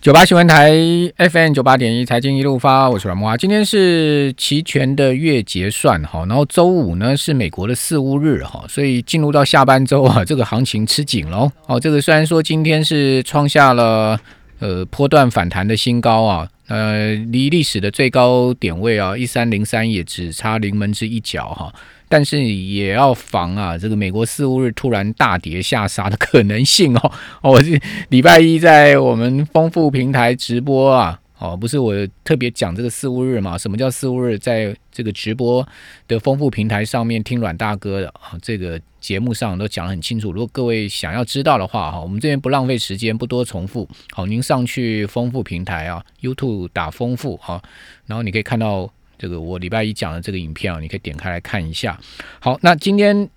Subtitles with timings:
[0.00, 0.72] 九八新闻台
[1.18, 3.36] FM 九八点一财经一路发，我是阮木啊。
[3.36, 11.52] 今天是期权的月结算哈，然后周五呢是美国的四五日哈，所以进入到下半周啊，这个行情吃紧喽。
[11.66, 14.18] 哦，这个虽然说今天是创下了
[14.60, 21.74] 呃波段反弹的新高啊，呃离历史的最高点位啊一三零三也只差临门之一脚哈。
[22.12, 27.12] 但是也要防啊，这个美国四五日突然大跌下杀的可能性哦。
[27.40, 33.58] 我是礼拜一在我们丰富平台直播啊，哦，不是我特别讲这个四五日嘛？
[33.58, 34.38] 什么叫四五日？
[34.38, 35.66] 在这个直播
[36.06, 40.30] 的丰富平台上面听阮大哥的啊，这个节目上都讲得很清楚。
[40.30, 43.88] 如果各位想要知道的话哈，我们这边不浪费时间，不多重复。
[44.12, 47.60] 好，您上去丰富平台啊，YouTube 打丰富哈，
[48.06, 48.88] 然后你可以看到。
[49.22, 52.00] 这个我礼拜一讲的这个影片啊，你可以点开来看一下。
[52.38, 53.28] 好，那今天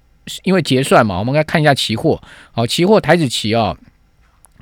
[0.44, 2.24] 因为结算嘛，我们来看一下期货。
[2.54, 3.78] 好，期货台子期啊，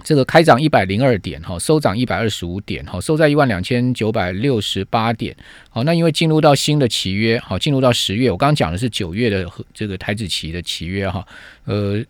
[0.04, 5.36] 这个开涨一百零二点，哈，收涨一百二十五点，好，收在一万两千九百六十八点。
[5.70, 11.26] 好，那因为进入到新的契约，好，进入到十月，我刚刚讲的是九月的这个台子期的契约哈，
[11.66, 12.04] 呃，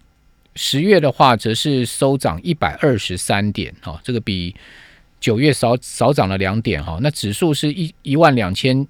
[0.56, 4.56] 十月的话则是收涨一百二十三点，哈，这个比
[5.20, 8.88] 九月少少涨了两点，哈，那指数是一一万两千。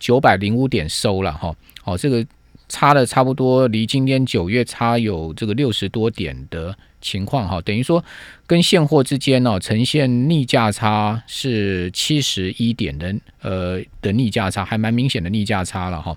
[0.00, 2.26] 九百零五点收了哈，好，这个
[2.68, 8.02] 差了差不多，离今天九月差有这个六十多点的情况哈，等于说
[8.46, 16.16] 跟现货之间呢呈现逆价差是七十一点的呃的逆价差，还蛮明显的逆价差了哈。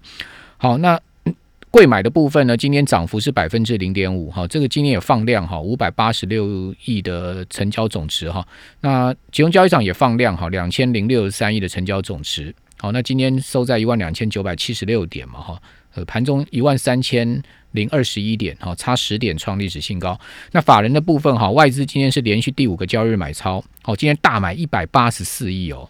[0.55, 0.99] 好，那
[1.69, 8.47] 贵买的部分呢，今天涨幅是百分之零点五哈，这个今天也放量哈，五百八十六亿的成交总值哈，
[8.79, 12.55] 那集中交易场也放量哈，两千零六十三亿的成交总值。
[12.79, 15.61] 好，那今天收在一万两千九百七十六点嘛，哈，
[15.97, 20.17] 呃，盘中一万三千零二十一点，哈，差十点创历史新高。
[20.51, 25.89] 那法人的部分，哈，外资今天是连续第五个交易日买超，哦，今天大买一百八十四亿哦，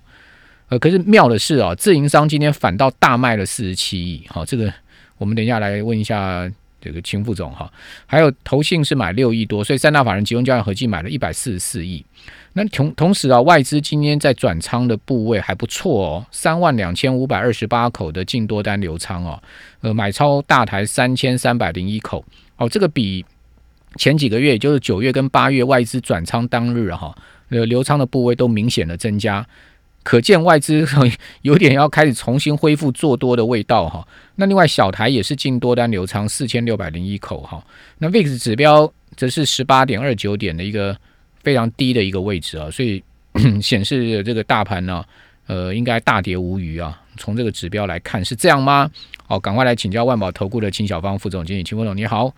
[0.69, 4.73] 呃，可是妙的是哦，自营商今天反倒大卖了四十七亿，好，这个
[5.17, 6.49] 我们等一下来问一下
[6.87, 7.71] 这个秦副总哈，
[8.05, 12.03] 还有投信是买六亿多，所以三大法人集中交易合计买了一百四十四亿。
[12.53, 19.39] 那同同时啊，外资今天在转仓的部位还不错哦，三万两千五百二十八口的净多单流仓哦，
[19.81, 22.25] 呃，买超大台三千三百零一口。
[22.57, 23.23] 哦，这个比
[23.97, 27.15] 前几个月，就是九月跟八月外资转仓当日哈，
[27.49, 29.45] 呃，流仓的部位都明显的增加，
[30.07, 30.87] 可见外资
[31.43, 34.07] 有点要开始重新恢复做多的味道哈。
[34.35, 37.61] 那另外小台也是净多单流仓四千六百零一口哈，
[37.97, 40.95] 那 VIX 指标则是十八点二九点的一个。
[41.43, 43.01] 非常低的一个位置啊，所以
[43.61, 45.01] 显示这个大盘呢，
[45.45, 47.01] 呃，应该大跌无余啊。
[47.15, 48.91] 从这个指标来看，是这样吗？
[49.25, 52.29] 好，赶快来请教万宝投顾的秦小芳副总经理，秦副总你好，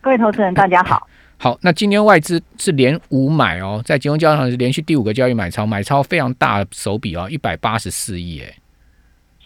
[0.00, 1.06] 各位投资人大家好。
[1.42, 8.54] 好，那今天外资是连五买哦，在金融交易上是连续第五个交易买超，买超非常大手笔哦，一百八十四亿哎。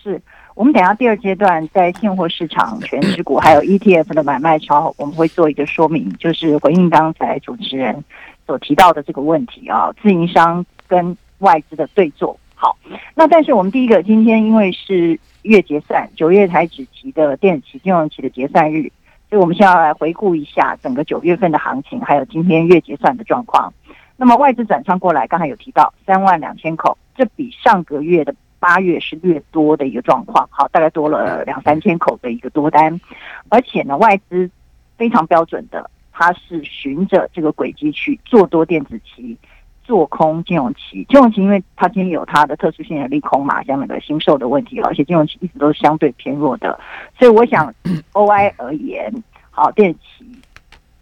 [0.03, 0.21] 是
[0.56, 8.03] 我们等下第二阶段在现货市场全指股还有 ETF 的买卖超，我们会做一个说明，就是回应刚才主持人。
[8.44, 12.37] 所提到的这个问题啊，自营商跟外资的对坐。
[12.56, 12.76] 好，
[13.15, 18.91] 那但是我们第一个，今天因为是月结算，九月台指期的电子期、金融期的结算日，
[19.34, 23.75] 所以我们现在来回顾一下整个九月份的行情，还有今天月结算的状况。
[24.17, 30.49] 那么外资转仓过来，刚才有提到三万两千口，这比上个月的八月是略多的一个状况。
[30.53, 33.00] 好，大概多了两三千口的一个多单，
[33.49, 34.49] 而且呢，外资
[34.97, 35.91] 非常标准的。
[36.12, 39.37] 它是循着这个轨迹去做多电子期，
[39.84, 41.05] 做空金融期。
[41.09, 46.78] 金融期因为它今天有它的特殊性的利空嘛，像那个新售的问题，而且金融期一直都是相对偏弱的，
[47.19, 47.72] 所以我想
[48.15, 49.12] OI 而言，
[49.50, 50.27] 好电子期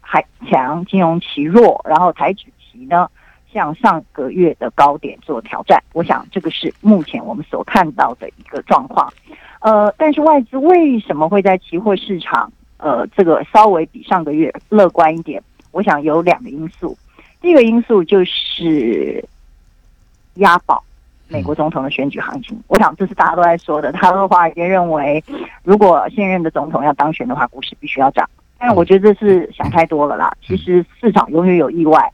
[0.00, 3.08] 还强，金融期弱，然后台指期呢
[3.52, 5.82] 向上个月的高点做挑战。
[5.92, 9.10] 我想这个是目前我们所看到的一个状况。
[9.60, 12.52] 呃，但是外资为什么会在期货市场？
[12.78, 15.40] 呃，这个稍微比上个月乐观一点，
[15.70, 16.98] 我想有两个因素。
[17.42, 19.22] 第一个因素就是
[20.34, 20.82] 押宝
[21.28, 23.90] 美国总统的选举行情，我想这是大家都在说的。
[23.92, 25.22] 他的华尔街认为，
[25.64, 28.28] 如果现任的总统要当选的话，股市必须要涨。
[28.58, 30.32] 但我觉得这是想太多了啦。
[30.40, 32.10] 其实市场永远有意外。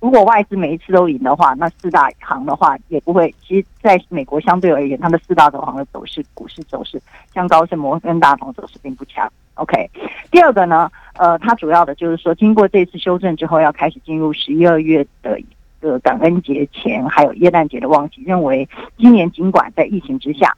[0.00, 3.32] 如果外资每一次都赢的话，那四大行的话也不会。
[3.46, 7.00] 其实在美国相对而言，它的四大投行的走势，股市走势，
[7.34, 9.30] 像高盛、摩根大通走势并不强。
[9.54, 9.90] OK，
[10.30, 15.46] 第二个呢，呃，它主要的就是说，经过这次修正之后，要开始进入十一二月的一
[15.80, 18.66] 个感恩节前，还有耶诞节的旺季，认为
[18.96, 20.56] 今年尽管在疫情之下，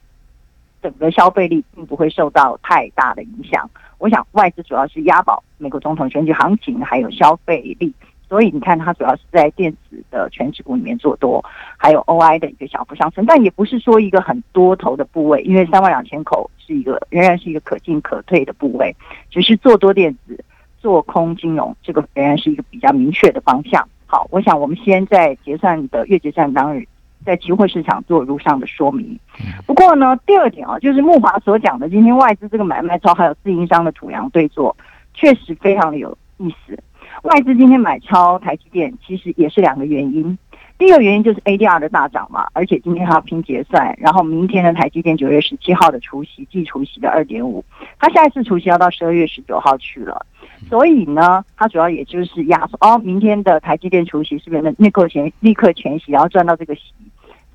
[0.81, 3.69] 整个消费力并不会受到太大的影响。
[3.97, 7.93] 我想外资主要是押宝美国总统选举行情，还有消费力。
[8.33, 11.39] 所以你看它主要是在电子的全指股里面做多，
[11.77, 18.95] 还有 OI 的一个小幅上升，但也不是说一个很多头的部位，因为三万两千口是一个仍然是一个可进可退的部位，
[19.29, 20.43] 只是做多电子、
[20.79, 23.87] 做空金融，这个仍然是一个比较明确的方向。
[24.07, 26.87] 好，我想我们先在结算的月结算当日，
[27.23, 29.19] 在期货市场做如上的说明。
[29.67, 34.75] 不过呢，第二点啊，就是木华所讲的，今天外资这个买卖超还有自营商的土洋对坐，
[35.13, 36.75] 确实非常的有意思。
[37.21, 40.37] 外资今天买超台积电，其实也是两个原因。
[40.77, 47.63] 第一个原因就是 ADR 的大涨嘛，而且今天还要拼结算，然后明天的台积电九月十七号的除夕即除夕的二点五，
[47.99, 50.25] 它下一次除夕要到十二月十九号去了，
[50.67, 56.81] 所以呢，它主要也就是压缩哦，明天的台积电除夕是不是立刻前立刻全息，然后赚到这个息？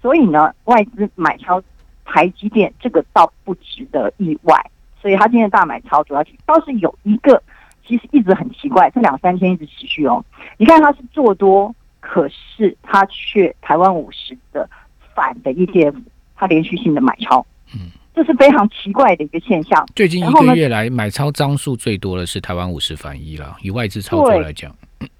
[0.01, 1.61] 所以呢，外资买超
[2.05, 4.55] 台积电这个倒不值得意外，
[5.03, 7.43] 所以它今天大买超主要倒是有一个。
[7.89, 10.23] 其实一直很奇怪，这两三天一直持续哦。
[10.59, 14.69] 你看它是做多，可是它却台湾五十的
[15.15, 15.95] 反的 ETF，
[16.37, 17.45] 它连续性的买超，
[17.75, 19.89] 嗯，这是非常奇怪的一个现象。
[19.97, 24.71] 最近一个月来买超张数最多的是台湾五十反一了，以外资操作来讲。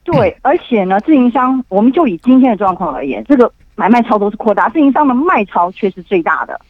[0.05, 6.61] 对，而且呢，自营商，我们就以今天的状况而言，这个买卖超都是扩大，自营商的卖超却是最大的。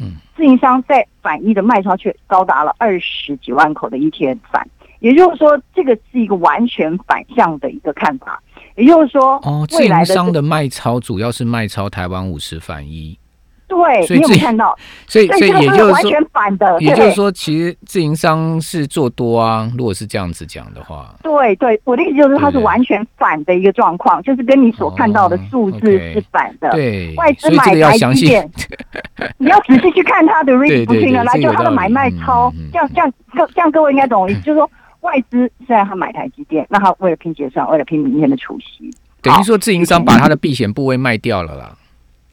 [0.00, 4.66] 嗯，自营商在反一的卖超却高达了二十几万口的一天反。
[5.00, 8.40] 也就是说，这个是一个完全反向的一个看法。
[8.76, 13.18] 也就是说，哦，自营商的卖超主要是卖超台湾五十反一。
[13.66, 14.76] 对，所以有看到，
[15.06, 19.70] 所以所以也就是完全反的，也就是说，其实自营商是做多啊。
[19.78, 26.68] 如果是这样子讲的话，对对，我的意思就是它是完全反的一个状况，就是跟你所看到的数字是反的。
[26.70, 28.50] 对，外资买台积电，
[29.38, 34.68] 你要仔细去看它的 read 不听的来，就它的买卖超，这样这样各这样各位应该懂我意思， 就是说。
[35.00, 38.90] 外资虽然他买台积电，那他为了拼结算，为了拼明天的除息，
[39.22, 41.76] 等于说自营商把他的避险部位卖掉了啦。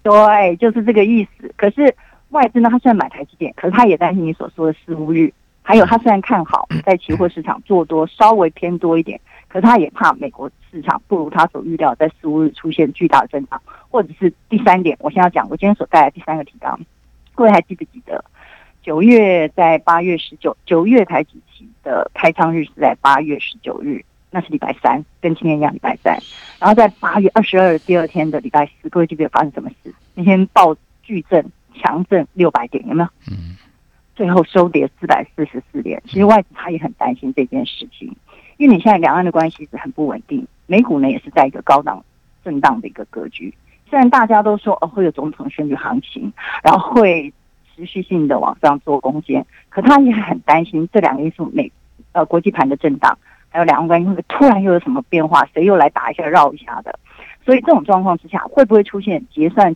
[0.03, 1.53] 对，就是这个意思。
[1.55, 1.93] 可是
[2.29, 5.31] 外资呢，他虽然买台积电，可是他也担心你所说的四五日，
[5.61, 16.79] 还有他虽然看好在期货市场做多稍微偏多一点，可是他也怕美国市场不如他所预料在四五日出现巨大的增长，或者是第三点，我现在讲我今天所带来第三个提纲，
[17.35, 18.23] 各位还记不记得？
[18.88, 24.01] 九月在八月十九，九月台几期的开仓日是在八月十九日，
[24.31, 26.18] 那是礼拜三，跟今天一样礼拜三。
[26.57, 29.94] 然后在八月二十二第二天的礼拜四，各位记不记得发生什么事？
[30.13, 30.74] 那天暴
[31.04, 31.45] 巨震，
[31.75, 33.10] 强震六百点，有没有？
[33.30, 33.57] 嗯。
[34.16, 36.01] 最后收跌四百四十四点。
[36.06, 38.16] 其实外资他也很担心这件事情，
[38.56, 42.01] 因为你现在两岸的关系是很不稳定，美股呢也是在一个高档
[42.42, 43.54] 震荡的一个格局。
[43.89, 46.31] 虽然大家都说哦会有总统选举行情，
[46.63, 47.34] 然后会。
[47.77, 51.71] 持续性的往上做攻坚，可他也很担心这两个因素，美
[52.12, 53.15] 呃国际盘的震荡，
[53.50, 56.97] 还有两岸关系突然又有什么变化，谁又来打一下绕一下的，
[57.45, 59.75] 所以这种状况之下，会不会出现结算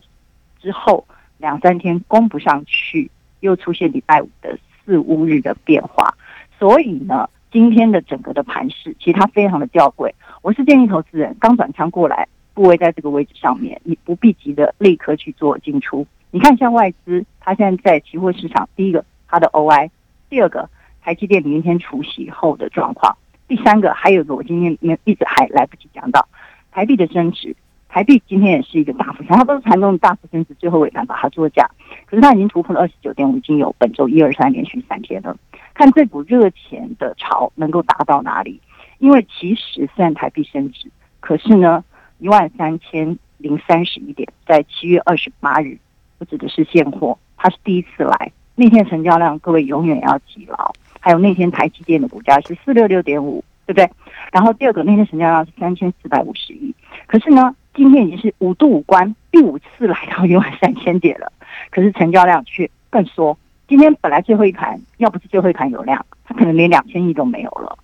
[0.60, 1.06] 之后
[1.38, 3.08] 两三天攻不上去，
[3.38, 6.12] 又出现礼拜五的四五日的变化？
[6.58, 10.10] 所以呢，今天的整个的盘势其实它非常的吊诡。
[10.42, 16.04] 我是建议投资人刚转仓过来，部位在这个位置上面，你不必急着立刻去做进出。
[16.34, 19.90] 你看，像外资，它现在在期货市场，第一个它的 OI，
[20.30, 20.66] 第二个
[21.02, 23.14] 台积电明天除息后的状况，
[23.46, 26.26] 第三个还有一个我今天没一直还来不及讲到
[26.70, 27.54] 台币的升值，
[27.86, 31.70] 台币今天也是一个大幅，它都是盘中大幅升值，最后尾盘把它做价，
[32.06, 35.36] 可是它已经突破了二十九点五，已经有本周一二三连续三天了，
[35.74, 38.58] 看这股热钱的潮能够达到哪里？
[39.00, 40.90] 因为其实虽然台币升值，
[41.20, 41.84] 可是呢
[42.20, 45.76] 一万三千零三十一点，在七月二十八日。
[46.24, 48.32] 指的是现货，它是第一次来。
[48.54, 50.72] 那天成交量，各位永远要记牢。
[51.00, 53.90] 还有那天台积电的股价是四六六点五，对不对？
[54.30, 56.74] 然后第二个那天成交量是三千四百五十亿。
[57.06, 61.32] 可是呢，今天已经是五度五关，第五次来到一万 三千点了，
[61.70, 63.36] 可是成交量却更缩。
[63.66, 67.76] 今天本来最后一盘，要不是最后一盘有量，它可能连两千亿都没有了。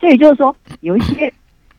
[0.00, 1.32] 所以就是说，有一些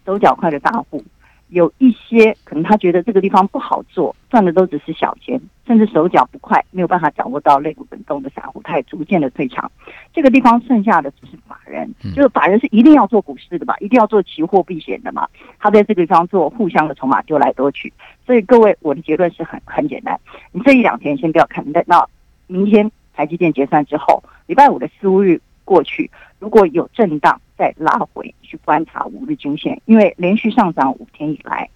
[0.06, 1.04] 手脚快的大户。
[1.50, 9.72] 有一些可能他觉得这个地方不好做，赚的都只是小钱，甚至手脚不快，没有办法掌握到类股本动的散户，他也逐渐的退场。
[10.13, 15.27] 这个地方剩下的只是法人，就是法人是一定要做股市的嘛，一定要做期货避险的嘛。
[15.60, 17.91] 他在这个地方做互相的筹码丢来丢去。
[18.25, 20.20] 所以各位，我的结论是很很简单，
[20.51, 22.08] 你这一两天先不要看，等到
[22.46, 27.39] 明天台积电结算之后，礼拜五的四五日过去，如果有震荡。
[27.60, 31.69] 再拉回去观察五日均线，因为连续上涨五天以来，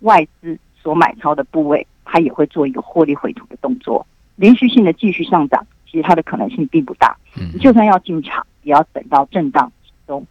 [0.00, 4.04] 外资所买超的部位，它也会做一个获利回吐的动作。
[4.34, 7.16] 连续性的继续上涨，其实它的可能性并不大。
[7.52, 9.70] 你就算要进场，也要等到震荡
[10.08, 10.26] 中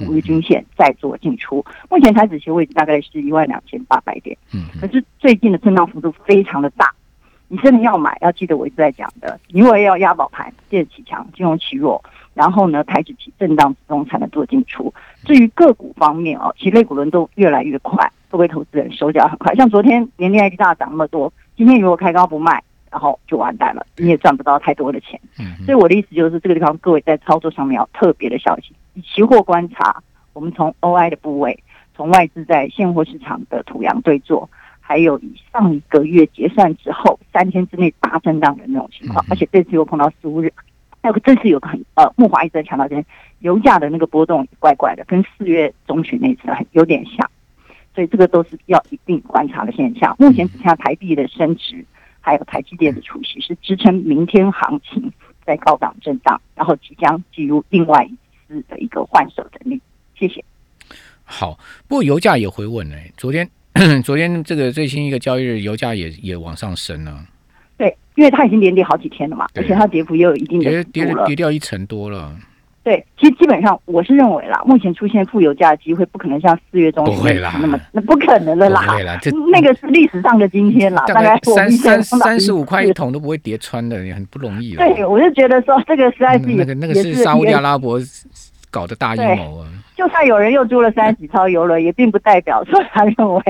[0.00, 1.62] 五日均线再做进出。
[1.90, 6.90] 目前台指期位置大概是一万两千八百点，嗯可是最近的震荡幅度非常的大。
[7.48, 12.02] 你真的要买，要记得我一直在讲的，因为要押宝盘，借起强，金融起弱，
[12.36, 14.92] 然后呢，台指期震荡之中才能做进出。
[15.24, 19.54] 至于个股方面哦，其实类股轮动越来越快，各位投资人手脚很快。
[19.54, 25.18] 像昨天年电 I T 大涨那么多，今天如果开高不卖，然后就完蛋了，你也赚不到太多的钱。
[25.38, 28.76] 嗯所以我的意思就是，这个地方各位在操作上面要特别的小心。
[28.92, 30.02] 以期货观察，
[30.34, 31.58] 我们从 OI 的部位，
[31.96, 34.48] 从外资在现货市场的土洋对坐，
[34.80, 40.52] 还有以上一个月结算之后三天之内大震荡的那种情况嗯，而且这次又碰到四五日，
[41.02, 43.04] 还有个这次有个很呃，木华一直在强调，就是
[43.38, 47.30] 油价的那个波动怪怪的，跟四月中旬那次很有点像，
[47.94, 50.16] 所以这个都是要一定观察的现象。
[50.18, 51.84] 目前只剩下台币的升值，
[52.20, 55.12] 还有台积电的出息是支撑明天行情
[55.44, 58.16] 在高档震荡，然后即将进入另外一
[58.48, 59.80] 次的一个换手整理。
[60.18, 60.44] 谢谢。
[61.22, 63.48] 好，不过油价也回稳了、昨天
[64.02, 67.24] 昨天这个最新一个交易日，油价也也往上升了，
[67.78, 71.36] 对，因为它已经连跌好几天了嘛，而且它跌幅也有一定的跌跌了跌。
[71.36, 72.34] 掉一成多了，
[72.82, 84.78] 对，其实基本上我是认为啦，目前出现负油价的机会不可能像四月中旬不会啦那么那不可能的啦不，会啦，这那个是历史上的今天啦，大概三三三十五块一桶都不会跌穿的，也很不容易了。
[84.78, 88.00] 对，我就觉得说这个实在是也那个那个是是沙烏地也阿拉伯
[88.76, 89.68] 搞的大阴谋啊！
[89.96, 93.42] 就算有人又租了三十几艘游轮，也并不代表说他认为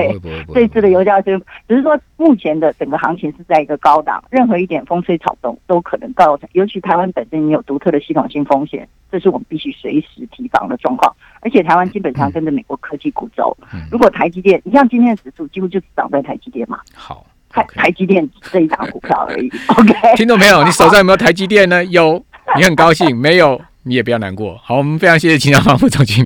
[0.53, 11.13] 这次的油价是，只是说目前的整个行情是在一个高档，任何一点风吹草动都可能造成，尤其台湾本身也有独特的系统性风险，这是我们必须随时提防的状况。
[11.41, 17.25] 而且台湾基本上跟着美国科技股走，嗯如果台积电，你像今天的指数几乎就是涨在台积电嘛，好。
[17.49, 19.49] 台台积电这一档股票而已。
[19.77, 21.83] OK， 听到没有，你手上有没有台积电呢？
[21.85, 22.23] 有，
[22.57, 24.59] 你很高兴；没有，你也不要难过。
[24.63, 26.25] 好，我们非常谢谢秦晓芳副总经理。